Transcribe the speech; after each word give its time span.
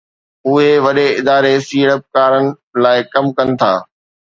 اهي 0.47 0.69
وڏي 0.85 1.07
اداري 1.19 1.53
سيڙپڪارن 1.67 2.45
لاءِ 2.83 2.99
ڪم 3.13 3.25
ڪن 3.37 3.49
ٿا 3.59 3.73